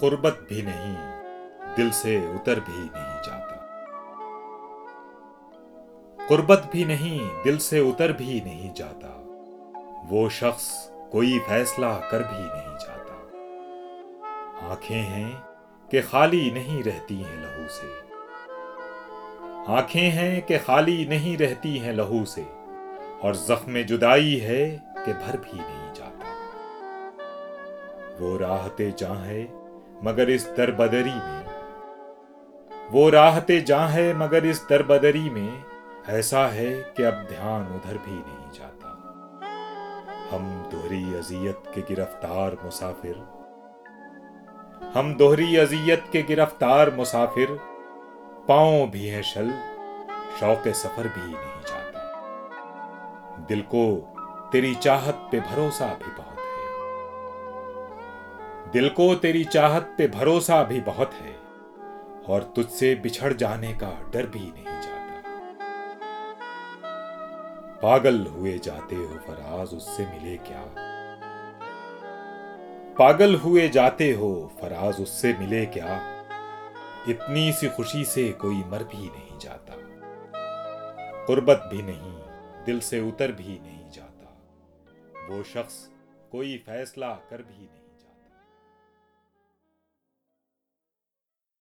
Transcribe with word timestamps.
कुर्बत 0.00 0.46
भी 0.50 0.62
नहीं, 0.62 0.96
दिल 1.76 1.90
से 1.90 2.34
उतर 2.34 2.60
भी 2.60 2.78
नहीं 2.78 3.22
जाता। 3.22 3.54
कुर्बत 6.28 6.70
भी 6.72 6.84
नहीं, 6.84 7.42
दिल 7.42 7.58
से 7.58 7.80
उतर 7.80 8.12
भी 8.12 8.40
नहीं 8.40 8.72
जाता। 8.72 9.20
वो 10.08 10.28
शख्स 10.28 10.90
कोई 11.12 11.38
फैसला 11.38 11.96
कर 11.96 12.18
भी 12.18 12.38
नहीं 12.38 12.78
जाता। 12.78 13.14
आँखें 14.70 15.00
हैं 15.00 15.42
कि 15.90 16.02
खाली 16.02 16.50
नहीं 16.50 16.82
रहती 16.82 17.16
हैं 17.16 17.36
लहू 17.36 17.68
से। 17.68 18.04
आँखें 19.72 20.10
हैं 20.10 20.42
कि 20.42 20.58
खाली 20.58 21.06
नहीं 21.06 21.36
रहती 21.36 21.78
हैं 21.78 21.92
लहू 21.92 22.24
से। 22.24 22.42
और 23.22 23.36
जख्म 23.36 23.82
जुदाई 23.82 24.36
है 24.36 24.70
कि 24.98 25.12
भर 25.12 25.36
भी 25.36 25.58
नहीं 25.60 25.94
जाता। 25.94 26.26
वो 28.20 28.36
राहते 28.36 28.94
जहाँ 28.98 29.16
है 29.16 29.63
मगर 30.04 30.30
इस 30.30 30.46
दरबदरी 30.56 31.14
में। 31.14 31.44
वो 32.92 33.08
राहते 33.10 33.60
जहाँ 33.60 33.88
है 33.88 34.12
मगर 34.14 34.46
इस 34.46 34.60
दरबदरी 34.70 35.30
में, 35.30 35.64
ऐसा 36.08 36.46
है 36.48 36.72
कि 36.96 37.02
अब 37.02 37.14
ध्यान 37.28 37.62
उधर 37.76 37.98
भी 37.98 38.12
नहीं 38.12 38.50
जाता। 38.52 38.88
हम 40.30 40.44
दोहरी 40.72 41.14
अजियत 41.14 41.62
के 41.74 41.80
गिरफ़्तार 41.80 42.56
मुसाफिर, 42.64 43.14
हम 44.94 45.14
दोहरी 45.14 45.56
अजियत 45.56 46.04
के 46.12 46.22
गिरफ़्तार 46.22 46.94
मुसाफिर 46.94 47.58
पाओ 48.48 48.86
भी 48.86 49.06
है 49.06 49.22
शल, 49.22 49.50
शौक 50.40 50.68
सफ़र 50.74 51.08
भी 51.08 51.22
नहीं 51.22 51.62
जाता। 51.66 53.46
दिल 53.48 53.62
को 53.74 53.84
तेरी 54.52 54.74
चाहत 54.74 55.28
पे 55.32 55.40
भरोसा 55.40 55.86
भी 55.94 56.10
है 56.10 56.23
दिल 58.74 58.88
को 58.88 59.14
तेरी 59.14 59.44
चाहत 59.44 59.94
पे 59.98 60.08
भरोसा 60.08 60.62
भी 60.62 60.80
बहुत 60.80 61.12
है, 61.14 61.34
और 62.26 62.52
तुझसे 62.56 62.94
बिछड़ 62.94 63.32
जाने 63.32 63.72
का 63.72 63.90
डर 64.10 64.26
भी 64.26 64.40
नहीं 64.40 64.64
जाता। 64.64 65.20
पागल 67.82 68.26
हुए 68.26 68.58
जाते 68.58 68.96
हो 68.96 69.18
फराज, 69.18 69.74
उससे 69.74 70.06
मिले 70.06 70.36
क्या? 70.36 70.64
पागल 72.98 73.34
हुए 73.34 73.68
जाते 73.68 74.10
हो 74.12 74.52
फराज, 74.60 75.00
उससे 75.00 75.32
मिले 75.34 75.66
क्या? 75.66 76.00
इतनी 77.08 77.52
सी 77.52 77.68
खुशी 77.68 78.04
से 78.04 78.28
कोई 78.32 78.56
मर 78.56 78.84
भी 78.84 79.06
नहीं 79.06 79.38
जाता। 79.38 79.74
कुर्बत 81.26 81.68
भी 81.72 81.82
नहीं, 81.82 82.14
दिल 82.64 82.80
से 82.80 83.00
उतर 83.00 83.32
भी 83.32 83.60
नहीं 83.62 83.90
जाता। 83.90 84.36
वो 85.30 85.42
शख्स 85.42 85.90
कोई 86.32 86.56
फैसला 86.56 87.12
कर 87.30 87.36
भी 87.36 87.62
नहीं 87.62 87.83